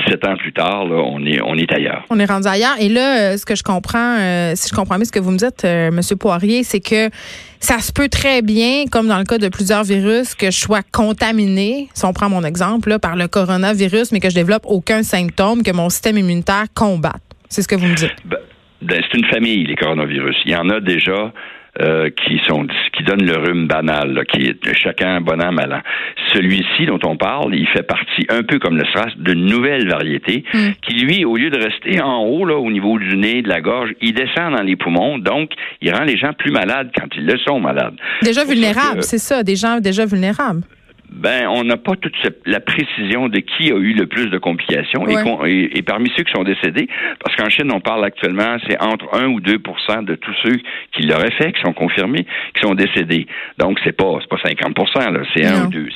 17 0.05 0.25
ans 0.25 0.37
plus 0.37 0.53
tard, 0.53 0.85
on 0.85 1.25
est 1.25 1.39
on 1.43 1.55
est 1.55 1.71
ailleurs. 1.71 2.05
On 2.09 2.19
est 2.19 2.25
rendu 2.25 2.47
ailleurs. 2.47 2.75
Et 2.79 2.89
là, 2.89 3.33
euh, 3.33 3.37
ce 3.37 3.45
que 3.45 3.55
je 3.55 3.63
comprends, 3.63 4.17
euh, 4.19 4.53
si 4.55 4.69
je 4.69 4.75
comprends 4.75 4.95
bien 4.95 5.05
ce 5.05 5.11
que 5.11 5.19
vous 5.19 5.31
me 5.31 5.37
dites, 5.37 5.48
euh, 5.65 5.91
Monsieur 5.91 6.15
Poirier, 6.15 6.63
c'est 6.63 6.79
que 6.79 7.09
ça 7.59 7.79
se 7.79 7.91
peut 7.91 8.09
très 8.09 8.41
bien, 8.41 8.85
comme 8.91 9.07
dans 9.07 9.17
le 9.17 9.25
cas 9.25 9.37
de 9.37 9.49
plusieurs 9.49 9.83
virus, 9.83 10.35
que 10.35 10.51
je 10.51 10.57
sois 10.57 10.81
contaminé, 10.91 11.89
si 11.93 12.05
on 12.05 12.13
prend 12.13 12.29
mon 12.29 12.43
exemple, 12.43 12.89
là, 12.89 12.99
par 12.99 13.15
le 13.15 13.27
coronavirus, 13.27 14.11
mais 14.11 14.19
que 14.19 14.29
je 14.29 14.35
développe 14.35 14.63
aucun 14.65 15.03
symptôme, 15.03 15.63
que 15.63 15.71
mon 15.71 15.89
système 15.89 16.17
immunitaire 16.17 16.65
combatte. 16.73 17.21
C'est 17.49 17.61
ce 17.61 17.67
que 17.67 17.75
vous 17.75 17.87
me 17.87 17.95
dites. 17.95 18.15
Ben, 18.25 18.37
ben, 18.81 19.01
c'est 19.01 19.17
une 19.17 19.25
famille, 19.25 19.65
les 19.65 19.75
coronavirus. 19.75 20.37
Il 20.45 20.51
y 20.51 20.55
en 20.55 20.69
a 20.69 20.79
déjà 20.79 21.33
euh, 21.81 22.09
qui 22.09 22.39
sont 22.47 22.67
qui 22.93 23.03
donnent 23.03 23.25
le 23.25 23.37
rhume 23.37 23.67
banal, 23.67 24.25
qui 24.31 24.47
est 24.47 24.75
chacun 24.75 25.21
bon 25.21 25.41
an, 25.41 25.51
mal 25.51 25.73
an. 25.73 25.81
Celui-ci 26.33 26.85
dont 26.85 26.99
on 27.05 27.15
parle, 27.15 27.55
il 27.55 27.67
fait 27.67 27.83
partie, 27.83 28.25
un 28.29 28.43
peu 28.43 28.59
comme 28.59 28.77
le 28.77 28.85
SRAS, 28.85 29.13
d'une 29.17 29.45
nouvelle 29.45 29.87
variété 29.87 30.43
mm. 30.53 30.69
qui, 30.81 30.93
lui, 30.95 31.25
au 31.25 31.35
lieu 31.35 31.49
de 31.49 31.57
rester 31.57 32.01
en 32.01 32.23
haut, 32.23 32.45
là, 32.45 32.57
au 32.57 32.69
niveau 32.71 32.99
du 32.99 33.15
nez, 33.15 33.41
de 33.41 33.49
la 33.49 33.61
gorge, 33.61 33.91
il 34.01 34.13
descend 34.13 34.55
dans 34.55 34.63
les 34.63 34.75
poumons, 34.75 35.17
donc 35.17 35.51
il 35.81 35.93
rend 35.93 36.03
les 36.03 36.17
gens 36.17 36.33
plus 36.33 36.51
malades 36.51 36.91
quand 36.95 37.07
ils 37.15 37.25
le 37.25 37.37
sont 37.39 37.59
malades. 37.59 37.95
Déjà 38.21 38.43
vulnérables, 38.43 39.03
c'est 39.03 39.17
ça, 39.17 39.43
des 39.43 39.55
gens 39.55 39.79
déjà 39.79 40.05
vulnérables. 40.05 40.63
Ben, 41.11 41.47
on 41.47 41.63
n'a 41.63 41.77
pas 41.77 41.95
toute 41.95 42.15
la 42.45 42.59
précision 42.59 43.29
de 43.29 43.39
qui 43.39 43.71
a 43.71 43.75
eu 43.75 43.93
le 43.93 44.05
plus 44.05 44.27
de 44.27 44.37
complications 44.37 45.07
et, 45.07 45.81
parmi 45.81 46.11
ceux 46.15 46.23
qui 46.23 46.31
sont 46.31 46.43
décédés, 46.43 46.87
parce 47.23 47.35
qu'en 47.35 47.49
Chine, 47.49 47.71
on 47.73 47.79
parle 47.79 48.05
actuellement, 48.05 48.57
c'est 48.67 48.81
entre 48.81 49.07
1 49.15 49.27
ou 49.27 49.39
2% 49.39 50.05
de 50.05 50.15
tous 50.15 50.35
ceux 50.43 50.59
qui 50.93 51.03
l'auraient 51.03 51.31
fait, 51.31 51.51
qui 51.51 51.61
sont 51.61 51.73
confirmés, 51.73 52.25
qui 52.53 52.61
sont 52.61 52.75
décédés. 52.75 53.25
Donc, 53.57 53.79
c'est 53.83 53.95
pas, 53.95 54.19
c'est 54.21 54.29
pas 54.29 54.37
50% 54.37 55.11
là, 55.11 55.21
c'est 55.33 55.45
1 55.45 55.65
ou 55.65 55.69
2. 55.69 55.89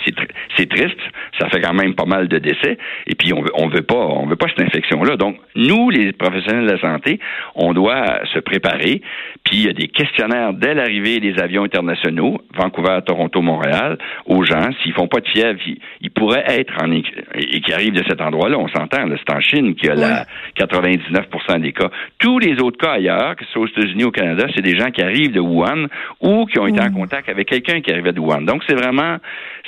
C'est, 0.57 0.69
triste, 0.69 0.99
ça 1.39 1.47
fait 1.49 1.61
quand 1.61 1.73
même 1.73 1.93
pas 1.93 2.05
mal 2.05 2.27
de 2.27 2.39
décès, 2.39 2.77
et 3.05 3.15
puis 3.15 3.33
on 3.33 3.41
veut, 3.41 3.51
on 3.53 3.67
veut 3.67 3.81
pas, 3.81 3.95
on 3.95 4.25
veut 4.25 4.35
pas 4.35 4.47
cette 4.47 4.65
infection-là. 4.65 5.17
Donc, 5.17 5.37
nous, 5.55 5.89
les 5.89 6.11
professionnels 6.13 6.65
de 6.65 6.71
la 6.71 6.79
santé, 6.79 7.19
on 7.55 7.73
doit 7.73 8.19
se 8.33 8.39
préparer, 8.39 9.01
puis 9.43 9.57
il 9.57 9.65
y 9.65 9.69
a 9.69 9.73
des 9.73 9.87
questionnaires 9.87 10.53
dès 10.53 10.73
l'arrivée 10.73 11.19
des 11.19 11.37
avions 11.39 11.63
internationaux, 11.63 12.41
Vancouver, 12.55 12.99
Toronto, 13.05 13.41
Montréal, 13.41 13.97
aux 14.25 14.43
gens, 14.43 14.69
s'ils 14.81 14.93
font 14.93 15.02
pas 15.07 15.19
de 15.19 15.27
fièvre, 15.27 15.59
ils, 16.01 16.11
pourraient 16.11 16.45
être 16.47 16.73
en 16.81 16.91
et 16.91 17.61
qui 17.61 17.73
arrivent 17.73 17.93
de 17.93 18.03
cet 18.07 18.21
endroit-là, 18.21 18.57
on 18.57 18.67
s'entend, 18.67 19.05
c'est 19.07 19.33
en 19.33 19.39
Chine 19.41 19.75
qui 19.75 19.89
a 19.89 19.95
la 19.95 20.25
99% 20.57 21.61
des 21.61 21.73
cas. 21.73 21.89
Tous 22.19 22.39
les 22.39 22.59
autres 22.59 22.77
cas 22.77 22.93
ailleurs, 22.93 23.35
que 23.35 23.45
ce 23.45 23.51
soit 23.51 23.61
aux 23.63 23.67
États-Unis 23.67 24.03
ou 24.03 24.07
au 24.07 24.11
Canada, 24.11 24.45
c'est 24.55 24.61
des 24.61 24.77
gens 24.77 24.91
qui 24.91 25.01
arrivent 25.01 25.31
de 25.31 25.39
Wuhan 25.39 25.87
ou 26.21 26.45
qui 26.45 26.59
ont 26.59 26.67
été 26.67 26.81
en 26.81 26.91
contact 26.91 27.29
avec 27.29 27.47
quelqu'un 27.47 27.81
qui 27.81 27.91
arrivait 27.91 28.13
de 28.13 28.19
Wuhan. 28.19 28.41
Donc 28.41 28.63
c'est 28.67 28.75
vraiment 28.75 29.17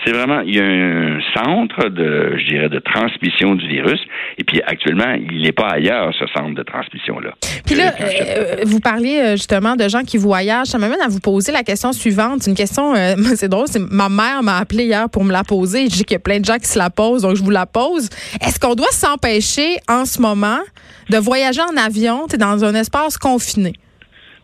c'est 0.06 0.12
vraiment 0.12 0.42
il 0.42 0.56
y 0.56 0.60
a 0.60 0.64
un 0.64 1.20
centre 1.34 1.90
de 1.90 2.36
je 2.38 2.46
dirais 2.46 2.70
de 2.70 2.80
transmission 2.80 3.56
du 3.56 3.68
virus 3.68 4.00
et 4.38 4.44
puis 4.44 4.62
actuellement, 4.66 5.16
il 5.32 5.42
n'est 5.42 5.52
pas 5.52 5.70
ailleurs 5.70 6.14
ce 6.18 6.26
centre 6.28 6.54
de 6.54 6.64
transmission 6.64 7.20
là. 7.20 7.34
Puis 7.66 7.76
là 7.76 7.94
euh, 8.02 8.58
vous 8.66 8.80
parliez 8.80 9.20
euh, 9.20 9.32
justement 9.32 9.76
de 9.76 9.88
gens 9.88 10.04
qui 10.04 10.18
voyagent, 10.18 10.68
ça 10.68 10.78
m'amène 10.78 11.02
à 11.02 11.08
vous 11.08 11.20
poser 11.20 11.52
la 11.52 11.64
question 11.64 11.94
suivante, 11.94 12.46
une 12.48 12.56
question 12.56 12.96
euh, 12.96 13.16
c'est 13.36 13.50
drôle, 13.50 13.68
c'est 13.68 13.80
ma 13.80 14.10
mère 14.10 14.44
m'a 14.44 14.58
appelé 14.58 14.86
hier 14.86 15.10
pour 15.10 15.24
me 15.24 15.32
la 15.32 15.44
poser. 15.44 15.86
Je 15.86 15.96
dis 15.96 16.04
qu'il 16.04 16.16
y 16.16 16.18
a 16.18 16.20
plein 16.20 16.40
de 16.40 16.46
gens 16.46 16.58
qui 16.58 16.68
se 16.68 16.78
la 16.78 16.90
posent, 16.90 17.24
donc 17.24 17.36
je 17.36 17.44
vous 17.44 17.50
la 17.50 17.66
pose. 17.66 18.10
Est-ce 18.42 18.60
qu'on 18.60 18.76
doit 18.76 18.92
s'empêcher 18.92 19.78
en 19.90 20.06
ce 20.06 20.22
moment 20.22 20.60
de 21.10 21.18
voyager 21.18 21.62
en 21.62 21.78
avion 21.78 22.26
dans 22.38 22.64
un 22.64 22.76
espace 22.76 23.18
confiné? 23.18 23.74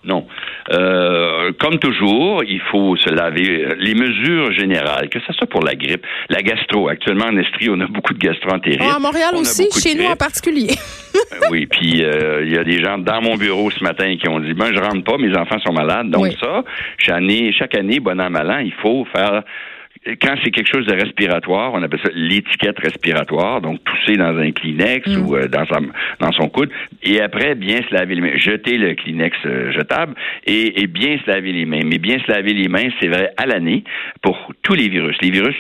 Non. 0.04 0.26
Euh, 0.72 1.52
comme 1.60 1.78
toujours, 1.78 2.44
il 2.44 2.60
faut 2.72 2.96
se 2.96 3.10
laver. 3.10 3.68
Les 3.78 3.94
mesures 3.94 4.52
générales, 4.52 5.10
que 5.10 5.20
ce 5.20 5.34
soit 5.34 5.48
pour 5.48 5.64
la 5.64 5.76
grippe, 5.76 6.06
la 6.30 6.42
gastro. 6.42 6.90
Actuellement, 6.90 7.26
en 7.26 7.38
Estrie, 7.38 7.70
on 7.70 7.80
a 7.82 7.88
beaucoup 7.88 8.14
de 8.14 8.20
gastroentérite. 8.20 8.82
Ah, 8.84 8.96
à 8.96 9.00
Montréal 9.00 9.36
aussi, 9.36 9.70
chez 9.72 9.96
nous 9.96 10.06
en 10.06 10.16
particulier. 10.16 10.76
oui, 11.52 11.68
puis 11.68 12.04
euh, 12.04 12.44
il 12.46 12.54
y 12.54 12.58
a 12.58 12.64
des 12.64 12.82
gens 12.84 12.98
dans 12.98 13.22
mon 13.22 13.36
bureau 13.36 13.70
ce 13.70 13.84
matin 13.84 14.16
qui 14.18 14.28
ont 14.28 14.40
dit, 14.40 14.54
ben, 14.54 14.74
je 14.74 14.80
rentre 14.80 15.04
pas, 15.04 15.18
mes 15.18 15.36
enfants 15.38 15.60
sont 15.60 15.74
malades. 15.74 16.10
Donc 16.10 16.34
ça, 16.40 16.64
chaque 16.98 17.18
année, 17.18 17.54
chaque 17.58 17.76
année, 17.76 18.00
bon 18.00 18.20
an, 18.20 18.30
mal 18.30 18.50
an, 18.50 18.60
il 18.60 18.74
faut 18.74 19.06
faire 19.14 19.44
quand 20.20 20.34
c'est 20.44 20.50
quelque 20.50 20.70
chose 20.74 20.86
de 20.88 20.94
respiratoire, 20.94 21.72
on 21.74 21.84
appelle 21.84 22.00
ça 22.04 22.10
l'étiquette 22.16 22.80
respiratoire, 22.80 23.62
donc 23.62 23.84
tousser 23.84 24.18
dans 24.18 24.36
un 24.38 24.52
Kleenex 24.52 25.08
Mm. 25.08 25.26
ou 25.28 25.36
euh, 25.36 25.48
dans, 25.48 25.66
sa, 25.68 25.80
dans 26.20 26.32
son 26.32 26.50
coude, 26.50 26.70
et 27.04 27.22
après 27.22 27.54
bien 27.56 27.78
se 27.88 27.94
laver 27.94 28.16
les 28.16 28.22
mains, 28.22 28.38
jeter 28.38 28.78
le 28.78 28.96
Kleenex 28.96 29.38
euh, 29.46 29.72
jetable 29.72 30.16
et, 30.46 30.82
et 30.82 30.88
bien 30.88 31.18
se 31.24 31.30
laver 31.30 31.52
les 31.52 31.66
mains. 31.66 31.82
Mais 31.86 31.98
bien 32.00 32.18
se 32.20 32.32
laver 32.32 32.54
les 32.54 32.68
mains, 32.68 32.90
c'est 33.00 33.08
vrai 33.08 33.32
à 33.38 33.46
l'année 33.46 33.84
pour 34.22 34.52
tous 34.64 34.74
les 34.74 34.90
virus. 34.90 35.16
Les 35.22 35.30
virus, 35.30 35.56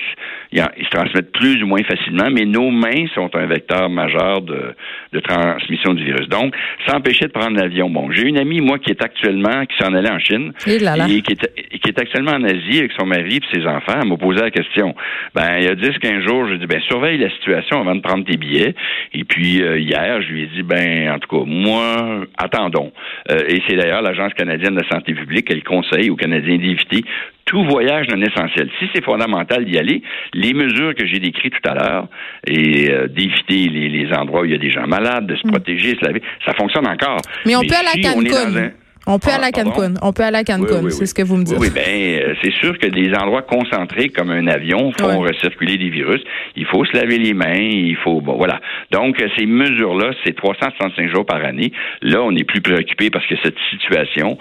ils, 0.52 0.60
se 0.62 0.90
transmettent 0.90 1.32
plus 1.32 1.62
ou 1.64 1.68
moins 1.68 1.84
facilement, 1.84 2.30
mais 2.32 2.46
nos 2.46 2.72
mains 2.72 3.06
sont 3.14 3.30
un 3.36 3.46
vecteur 3.46 3.90
majeur 3.90 4.42
de, 4.42 4.74
de 5.14 5.20
transmission 5.20 5.94
du 5.94 6.04
virus. 6.04 6.28
Donc, 6.30 6.56
s'empêcher 6.88 7.26
de 7.26 7.32
prendre 7.32 7.58
l'avion. 7.58 7.90
Bon, 7.90 8.12
j'ai 8.12 8.28
une 8.28 8.38
amie, 8.38 8.60
moi, 8.62 8.80
qui 8.80 8.92
est 8.92 9.04
actuellement, 9.04 9.66
qui 9.66 9.78
s'en 9.84 9.94
allait 9.94 10.12
en 10.12 10.20
Chine, 10.20 10.52
Et 10.68 10.80
là 10.80 10.96
là. 10.96 11.06
et 11.08 11.22
qui 11.22 11.34
est, 11.34 11.52
et 11.72 11.80
qui 11.80 11.90
est 11.90 12.00
actuellement 12.00 12.34
en 12.34 12.44
Asie 12.44 12.80
avec 12.80 12.92
son 13.00 13.06
mari 13.06 13.38
et 13.38 13.56
ses 13.58 13.66
enfants. 13.66 14.00
Posé 14.32 14.44
la 14.44 14.52
question. 14.52 14.96
Ben, 15.36 15.58
il 15.58 15.66
y 15.66 15.68
a 15.68 15.76
10, 15.76 16.00
15 16.00 16.24
jours, 16.24 16.48
je 16.48 16.56
dis, 16.56 16.66
ben, 16.66 16.82
surveille 16.82 17.18
la 17.18 17.30
situation 17.32 17.82
avant 17.82 17.96
de 17.96 18.02
prendre 18.02 18.26
tes 18.26 18.38
billets. 18.38 18.76
Et 19.14 19.24
puis, 19.24 19.62
euh, 19.62 19.78
hier, 19.78 20.22
je 20.22 20.32
lui 20.32 20.44
ai 20.44 20.48
dit, 20.48 20.64
ben, 20.64 21.12
en 21.12 21.20
tout 21.20 21.28
cas, 21.28 21.44
moi, 21.46 22.26
attendons. 22.38 22.92
Euh, 23.30 23.40
et 23.48 23.62
c'est 23.68 23.76
d'ailleurs 23.76 24.02
l'Agence 24.02 24.34
canadienne 24.34 24.76
de 24.76 24.84
santé 24.90 25.14
publique, 25.14 25.48
elle 25.50 25.64
conseille 25.64 26.10
aux 26.10 26.16
Canadiens 26.16 26.58
d'éviter 26.58 27.04
tout 27.46 27.66
voyage 27.66 28.08
non 28.08 28.22
essentiel. 28.22 28.70
Si 28.80 28.88
c'est 28.94 29.04
fondamental 29.04 29.66
d'y 29.66 29.78
aller, 29.78 30.02
les 30.34 30.54
mesures 30.54 30.96
que 30.96 31.06
j'ai 31.06 31.20
décrites 31.20 31.54
tout 31.62 31.70
à 31.70 31.74
l'heure, 31.74 32.08
et 32.48 32.90
euh, 32.90 33.08
d'éviter 33.08 33.68
les, 33.68 33.90
les 33.90 34.14
endroits 34.14 34.42
où 34.42 34.46
il 34.46 34.52
y 34.52 34.56
a 34.56 34.60
des 34.60 34.72
gens 34.72 34.88
malades, 34.88 35.28
de 35.28 35.36
se 35.36 35.46
protéger, 35.48 35.98
se 36.00 36.06
laver, 36.06 36.22
ça 36.46 36.54
fonctionne 36.54 36.88
encore. 36.88 37.18
Mais 37.46 37.56
on 37.56 37.62
peut 37.62 37.76
aller 37.76 38.06
à 38.06 38.10
si 38.10 38.32
Cancun. 38.32 38.72
On 39.08 39.18
peut 39.18 39.30
Ah, 39.32 39.36
aller 39.38 39.46
à 39.46 39.52
pardon? 39.52 39.72
Cancun. 39.72 39.94
On 40.04 40.14
peut 40.14 40.24
aller 40.24 40.38
à 40.38 40.44
Cancun, 40.44 40.76
Oui, 40.76 40.80
oui, 40.86 40.92
c'est 40.92 41.06
ce 41.08 41.14
que 41.16 41.24
vous 41.24 41.36
me 41.36 41.44
dites. 41.44 41.58
Oui, 41.60 41.70
ben, 41.74 41.82
euh, 41.88 42.34
c'est 42.44 42.54
sûr 42.54 42.78
que 42.78 42.86
des 42.88 43.12
endroits 43.16 43.42
concentrés 43.42 44.10
comme 44.10 44.30
un 44.30 44.46
avion 44.48 44.92
font 45.00 45.22
Ouais. 45.22 45.30
recirculer 45.30 45.78
des 45.78 45.90
virus. 45.90 46.22
Il 46.56 46.66
faut 46.66 46.86
se 46.86 46.96
laver 46.96 47.18
les 47.18 47.34
mains, 47.34 47.56
il 47.58 47.96
faut, 48.04 48.22
bon, 48.22 48.38
voilà. 48.38 48.60
Donc, 48.92 49.20
euh, 49.22 49.28
ces 49.38 49.46
mesures-là, 49.48 50.12
c'est 50.24 50.36
365 50.36 51.10
jours 51.10 51.26
par 51.26 51.44
année. 51.44 51.72
Là, 52.02 52.22
on 52.22 52.36
est 52.36 52.44
plus 52.44 52.62
préoccupé 52.62 53.10
parce 53.10 53.26
que 53.26 53.36
cette 53.44 53.56
situation 53.72 54.38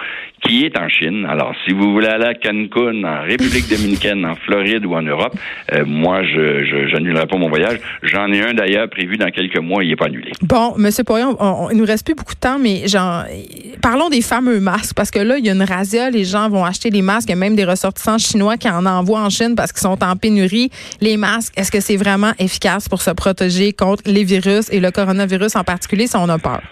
qui 0.47 0.65
est 0.65 0.79
en 0.79 0.89
Chine. 0.89 1.27
Alors, 1.29 1.55
si 1.67 1.73
vous 1.75 1.93
voulez 1.93 2.07
aller 2.09 2.25
à 2.27 2.35
Cancun, 2.35 3.03
en 3.05 3.23
République 3.23 3.69
dominicaine, 3.71 4.25
en 4.27 4.35
Floride 4.37 4.85
ou 4.87 4.95
en 4.95 5.03
Europe, 5.03 5.35
euh, 5.73 5.85
moi, 5.87 6.23
je, 6.23 6.65
je, 6.65 6.87
j'annulerai 6.89 7.27
pas 7.27 7.37
mon 7.39 7.49
voyage. 7.49 7.79
J'en 8.03 8.31
ai 8.33 8.43
un 8.43 8.53
d'ailleurs 8.55 8.89
prévu 8.91 9.17
dans 9.17 9.31
quelques 9.31 9.59
mois, 9.59 9.85
il 9.85 9.91
est 9.93 9.97
pas 9.97 10.07
annulé. 10.07 10.33
Bon, 10.43 10.75
Monsieur 10.77 11.05
Poirier, 11.05 11.25
on, 11.27 11.37
on- 11.65 11.71
il 11.71 11.77
nous 11.79 11.85
reste 11.85 12.05
plus 12.07 12.15
beaucoup 12.15 12.35
de 12.35 12.41
temps, 12.41 12.59
mais 12.59 12.87
genre, 12.89 13.25
parlons 13.83 14.09
des 14.09 14.23
fameux 14.23 14.50
masques, 14.59 14.95
parce 14.95 15.11
que 15.11 15.21
là, 15.21 15.39
il 15.39 15.47
y 15.47 15.51
a 15.51 15.53
une 15.53 15.63
razzia, 15.63 16.11
les 16.11 16.25
gens 16.25 16.49
vont 16.49 16.65
acheter 16.65 16.91
les 16.91 17.03
masques, 17.03 17.29
il 17.31 17.37
même 17.37 17.55
des 17.55 17.65
ressortissants 17.65 18.19
chinois 18.19 18.57
qui 18.57 18.69
en 18.69 18.87
envoient 18.87 19.21
en 19.21 19.31
Chine 19.31 19.55
parce 19.55 19.71
qu'ils 19.73 19.83
sont 19.83 20.03
en 20.03 20.17
pénurie. 20.17 20.71
Les 21.01 21.17
masques, 21.17 21.53
est-ce 21.57 21.71
que 21.71 21.81
c'est 21.81 21.97
vraiment 21.97 22.33
efficace 22.39 22.89
pour 22.89 23.03
se 23.03 23.11
protéger 23.11 23.73
contre 23.73 24.03
les 24.07 24.25
virus 24.25 24.67
et 24.71 24.81
le 24.81 24.91
coronavirus 24.91 25.57
en 25.57 25.65
particulier 25.65 26.07
si 26.07 26.17
on 26.17 26.29
a 26.29 26.39
peur? 26.39 26.63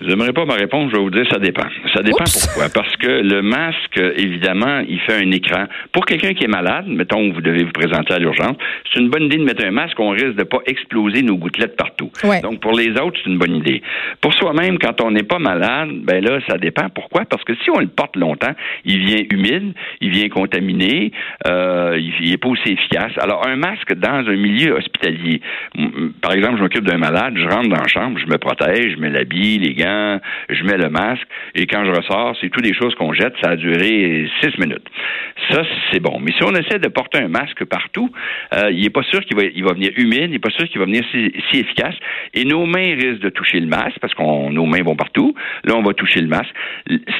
J'aimerais 0.00 0.32
pas 0.32 0.44
ma 0.44 0.54
réponse, 0.54 0.90
je 0.90 0.96
vais 0.96 1.02
vous 1.02 1.10
dire, 1.10 1.24
ça 1.30 1.38
dépend. 1.38 1.66
Ça 1.94 2.02
dépend 2.02 2.24
Oups. 2.24 2.46
pourquoi. 2.46 2.68
Parce 2.68 2.94
que 2.96 3.08
le 3.08 3.40
masque, 3.42 3.98
évidemment, 4.16 4.80
il 4.86 5.00
fait 5.00 5.14
un 5.24 5.30
écran. 5.30 5.64
Pour 5.92 6.04
quelqu'un 6.04 6.34
qui 6.34 6.44
est 6.44 6.48
malade, 6.48 6.86
mettons, 6.86 7.32
vous 7.32 7.40
devez 7.40 7.64
vous 7.64 7.72
présenter 7.72 8.12
à 8.12 8.18
l'urgence, 8.18 8.56
c'est 8.92 9.00
une 9.00 9.08
bonne 9.08 9.24
idée 9.24 9.38
de 9.38 9.44
mettre 9.44 9.64
un 9.64 9.70
masque, 9.70 9.98
on 9.98 10.10
risque 10.10 10.34
de 10.34 10.44
pas 10.44 10.58
exploser 10.66 11.22
nos 11.22 11.36
gouttelettes 11.36 11.76
partout. 11.76 12.10
Ouais. 12.24 12.40
Donc, 12.42 12.60
pour 12.60 12.72
les 12.72 12.90
autres, 13.00 13.18
c'est 13.22 13.30
une 13.30 13.38
bonne 13.38 13.56
idée. 13.56 13.82
Pour 14.20 14.34
soi-même, 14.34 14.78
quand 14.78 15.00
on 15.00 15.10
n'est 15.10 15.22
pas 15.22 15.38
malade, 15.38 15.90
ben 16.02 16.22
là, 16.22 16.40
ça 16.48 16.58
dépend. 16.58 16.88
Pourquoi? 16.90 17.24
Parce 17.24 17.44
que 17.44 17.54
si 17.64 17.70
on 17.70 17.80
le 17.80 17.86
porte 17.86 18.16
longtemps, 18.16 18.52
il 18.84 19.04
vient 19.04 19.24
humide, 19.30 19.72
il 20.02 20.10
vient 20.10 20.28
contaminé, 20.28 21.12
euh, 21.46 21.96
il, 21.98 22.12
il 22.20 22.32
est 22.32 22.38
pas 22.38 22.48
aussi 22.48 22.68
efficace. 22.70 23.12
Alors, 23.18 23.46
un 23.46 23.56
masque 23.56 23.94
dans 23.94 24.26
un 24.28 24.36
milieu 24.36 24.74
hospitalier, 24.76 25.40
par 26.20 26.32
exemple, 26.32 26.58
je 26.58 26.62
m'occupe 26.62 26.84
d'un 26.84 26.98
malade, 26.98 27.34
je 27.36 27.48
rentre 27.48 27.68
dans 27.68 27.80
la 27.80 27.88
chambre, 27.88 28.18
je 28.18 28.26
me 28.26 28.36
protège, 28.36 28.92
je 28.94 29.00
mets 29.00 29.10
l'habit, 29.10 29.58
les 29.58 29.72
gants, 29.72 29.85
je 30.48 30.64
mets 30.64 30.76
le 30.76 30.88
masque, 30.90 31.26
et 31.54 31.66
quand 31.66 31.84
je 31.84 31.90
ressors, 31.90 32.36
c'est 32.40 32.48
toutes 32.50 32.64
des 32.64 32.74
choses 32.74 32.94
qu'on 32.94 33.12
jette, 33.12 33.34
ça 33.42 33.50
a 33.50 33.56
duré 33.56 34.28
six 34.42 34.58
minutes. 34.58 34.86
Ça, 35.50 35.62
c'est 35.92 36.00
bon. 36.00 36.18
Mais 36.20 36.32
si 36.32 36.42
on 36.44 36.54
essaie 36.54 36.78
de 36.78 36.88
porter 36.88 37.18
un 37.18 37.28
masque 37.28 37.64
partout, 37.64 38.10
euh, 38.54 38.70
il 38.72 38.82
n'est 38.82 38.90
pas 38.90 39.02
sûr 39.04 39.20
qu'il 39.24 39.36
va, 39.36 39.44
il 39.44 39.64
va 39.64 39.72
venir 39.74 39.90
humide, 39.96 40.24
il 40.24 40.30
n'est 40.30 40.38
pas 40.38 40.50
sûr 40.50 40.66
qu'il 40.68 40.78
va 40.78 40.86
venir 40.86 41.04
si, 41.12 41.32
si 41.50 41.60
efficace, 41.60 41.94
et 42.34 42.44
nos 42.44 42.66
mains 42.66 42.94
risquent 42.94 43.22
de 43.22 43.28
toucher 43.30 43.60
le 43.60 43.66
masque, 43.66 43.98
parce 44.00 44.14
que 44.14 44.22
nos 44.22 44.66
mains 44.66 44.82
vont 44.82 44.96
partout. 44.96 45.34
Là, 45.64 45.74
on 45.76 45.82
va 45.82 45.92
toucher 45.94 46.20
le 46.20 46.28
masque. 46.28 46.52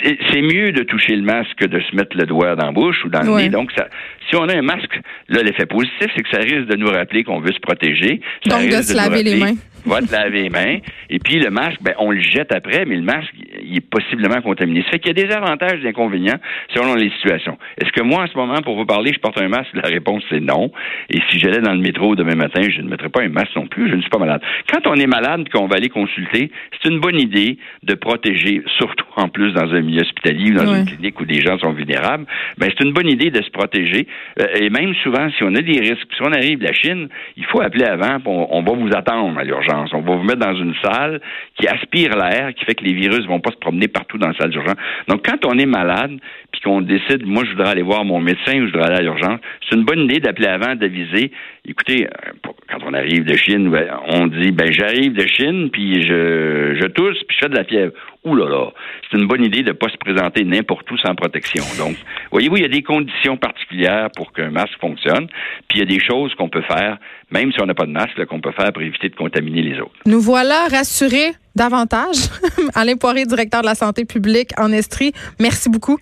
C'est 0.02 0.18
c'est 0.30 0.42
mieux 0.42 0.72
de 0.72 0.82
toucher 0.82 1.14
le 1.16 1.22
masque 1.22 1.54
que 1.56 1.66
de 1.66 1.80
se 1.80 1.94
mettre 1.94 2.16
le 2.16 2.26
doigt 2.26 2.56
dans 2.56 2.66
la 2.66 2.72
bouche 2.72 3.04
ou 3.04 3.08
dans 3.08 3.22
le 3.22 3.30
Ouais. 3.30 3.42
nez. 3.44 3.48
Donc, 3.48 3.70
ça, 3.76 3.88
si 4.28 4.36
on 4.36 4.48
a 4.48 4.56
un 4.56 4.62
masque, 4.62 5.00
là, 5.28 5.42
l'effet 5.42 5.66
positif, 5.66 6.08
c'est 6.16 6.22
que 6.22 6.30
ça 6.30 6.40
risque 6.40 6.66
de 6.66 6.76
nous 6.76 6.88
rappeler 6.88 7.24
qu'on 7.24 7.40
veut 7.40 7.52
se 7.52 7.60
protéger. 7.60 8.20
Ça 8.46 8.58
Donc, 8.58 8.68
de 8.68 8.82
se 8.82 8.94
laver 8.96 9.22
les 9.22 9.36
mains. 9.36 9.54
va 9.86 10.00
te 10.00 10.10
laver 10.10 10.42
les 10.42 10.50
mains. 10.50 10.78
Et 11.10 11.20
puis 11.20 11.38
le 11.38 11.48
masque, 11.50 11.78
ben, 11.80 11.94
on 12.00 12.10
le 12.10 12.20
jette 12.20 12.52
après, 12.52 12.84
mais 12.86 12.96
le 12.96 13.02
masque, 13.02 13.32
il 13.62 13.76
est 13.76 13.88
possiblement 13.88 14.40
contaminé. 14.42 14.82
Ça 14.82 14.90
fait 14.92 14.98
qu'il 14.98 15.16
y 15.16 15.20
a 15.22 15.26
des 15.28 15.32
avantages 15.32 15.74
et 15.78 15.82
des 15.82 15.88
inconvénients 15.88 16.38
selon 16.74 16.94
les 16.96 17.08
situations. 17.10 17.56
Est-ce 17.80 17.92
que 17.92 18.02
moi, 18.02 18.24
en 18.24 18.26
ce 18.26 18.36
moment, 18.36 18.60
pour 18.62 18.76
vous 18.76 18.84
parler, 18.84 19.12
je 19.14 19.20
porte 19.20 19.40
un 19.40 19.48
masque? 19.48 19.70
La 19.74 19.88
réponse, 19.88 20.24
c'est 20.28 20.40
non. 20.40 20.72
Et 21.08 21.20
si 21.30 21.38
j'allais 21.38 21.60
dans 21.60 21.72
le 21.72 21.78
métro 21.80 22.16
demain 22.16 22.34
matin, 22.34 22.62
je 22.68 22.80
ne 22.80 22.88
mettrais 22.88 23.10
pas 23.10 23.22
un 23.22 23.28
masque 23.28 23.54
non 23.54 23.68
plus. 23.68 23.88
Je 23.88 23.94
ne 23.94 24.00
suis 24.00 24.10
pas 24.10 24.18
malade. 24.18 24.40
Quand 24.72 24.86
on 24.88 24.94
est 24.94 25.06
malade 25.06 25.48
qu'on 25.50 25.66
va 25.68 25.76
aller 25.76 25.88
consulter, 25.88 26.50
c'est 26.82 26.90
une 26.90 26.98
bonne 26.98 27.20
idée 27.20 27.56
de 27.84 27.94
protéger, 27.94 28.62
surtout 28.78 29.06
en 29.14 29.28
plus 29.28 29.52
dans 29.52 29.72
un 29.72 29.80
milieu 29.82 30.02
hospitalier 30.02 30.50
ou 30.50 30.54
dans 30.54 30.66
Ouais. 30.66 30.80
une 30.80 30.86
clinique 30.86 31.20
où 31.20 31.24
des 31.24 31.40
gens 31.40 31.58
sont 31.60 31.72
vulnérables. 31.72 32.26
Ben, 32.58 32.68
c'est 32.76 32.84
une 32.84 32.92
bonne 32.92 33.08
idée 33.08 33.30
de 33.30 33.40
se 33.40 33.50
protéger. 33.50 34.08
Euh, 34.40 34.46
et 34.60 34.70
même 34.70 34.94
souvent, 35.02 35.28
si 35.30 35.42
on 35.42 35.54
a 35.54 35.62
des 35.62 35.80
risques, 35.80 36.08
si 36.14 36.22
on 36.22 36.32
arrive 36.32 36.58
de 36.58 36.64
la 36.64 36.72
Chine, 36.72 37.08
il 37.36 37.44
faut 37.46 37.60
appeler 37.60 37.84
avant, 37.84 38.18
on, 38.26 38.48
on 38.50 38.62
va 38.62 38.72
vous 38.72 38.90
attendre 38.94 39.38
à 39.38 39.44
l'urgence. 39.44 39.90
On 39.92 40.00
va 40.00 40.16
vous 40.16 40.24
mettre 40.24 40.40
dans 40.40 40.54
une 40.54 40.74
salle 40.82 41.20
qui 41.58 41.66
aspire 41.66 42.16
l'air, 42.16 42.54
qui 42.54 42.64
fait 42.64 42.74
que 42.74 42.84
les 42.84 42.92
virus 42.92 43.26
vont 43.26 43.40
pas 43.40 43.50
se 43.50 43.56
promener 43.56 43.88
partout 43.88 44.18
dans 44.18 44.28
la 44.28 44.34
salle 44.34 44.50
d'urgence. 44.50 44.76
Donc, 45.08 45.26
quand 45.26 45.44
on 45.46 45.58
est 45.58 45.66
malade, 45.66 46.12
puis 46.52 46.60
qu'on 46.60 46.80
décide, 46.80 47.26
moi, 47.26 47.44
je 47.44 47.50
voudrais 47.52 47.70
aller 47.70 47.82
voir 47.82 48.04
mon 48.04 48.20
médecin 48.20 48.60
ou 48.60 48.66
je 48.66 48.72
voudrais 48.72 48.86
aller 48.86 48.98
à 48.98 49.02
l'urgence, 49.02 49.40
c'est 49.68 49.76
une 49.76 49.84
bonne 49.84 50.00
idée 50.00 50.20
d'appeler 50.20 50.48
avant, 50.48 50.74
d'aviser. 50.74 51.30
Écoutez, 51.68 52.06
euh, 52.06 52.32
quand 52.70 52.78
on 52.86 52.94
arrive 52.94 53.24
de 53.24 53.34
Chine, 53.36 53.70
ben, 53.70 53.88
on 54.08 54.28
dit, 54.28 54.52
ben, 54.52 54.70
j'arrive 54.70 55.14
de 55.14 55.26
Chine, 55.26 55.68
puis 55.72 56.02
je, 56.02 56.76
je 56.80 56.86
tousse, 56.88 57.18
puis 57.26 57.36
je 57.36 57.44
fais 57.44 57.48
de 57.48 57.56
la 57.56 57.64
fièvre. 57.64 57.92
Ouh 58.24 58.34
là 58.36 58.48
là, 58.48 58.70
c'est 59.10 59.18
une 59.18 59.26
bonne 59.26 59.44
idée 59.44 59.62
de 59.62 59.68
ne 59.68 59.72
pas 59.72 59.88
se 59.88 59.96
présenter 59.96 60.44
n'importe 60.44 60.88
où 60.90 60.96
sans 60.98 61.14
protection. 61.14 61.64
Donc, 61.78 61.96
voyez-vous, 62.30 62.56
il 62.56 62.62
y 62.62 62.66
a 62.66 62.68
des 62.68 62.82
conditions 62.82 63.36
particulières 63.36 64.10
pour 64.14 64.32
qu'un 64.32 64.50
masque 64.50 64.78
fonctionne, 64.80 65.26
puis 65.68 65.78
il 65.78 65.80
y 65.80 65.82
a 65.82 65.86
des 65.86 66.00
choses 66.00 66.34
qu'on 66.34 66.48
peut 66.48 66.62
faire, 66.62 66.98
même 67.30 67.50
si 67.52 67.60
on 67.60 67.66
n'a 67.66 67.74
pas 67.74 67.86
de 67.86 67.92
masque, 67.92 68.24
qu'on 68.26 68.40
peut 68.40 68.52
faire 68.52 68.72
pour 68.72 68.82
éviter 68.82 69.08
de 69.08 69.16
contaminer 69.16 69.62
les 69.62 69.80
autres. 69.80 69.94
Nous 70.06 70.20
voilà 70.20 70.66
rassurés 70.70 71.32
davantage. 71.56 72.16
Alain 72.74 72.96
Poirier, 72.96 73.24
directeur 73.26 73.62
de 73.62 73.66
la 73.66 73.74
santé 73.74 74.04
publique 74.04 74.50
en 74.58 74.70
Estrie, 74.72 75.12
merci 75.40 75.68
beaucoup. 75.68 75.98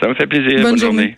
Ça 0.00 0.08
me 0.08 0.14
fait 0.14 0.26
plaisir. 0.26 0.54
Bonne 0.62 0.70
Bonne, 0.70 0.78
journée. 0.78 1.02
journée. 1.02 1.17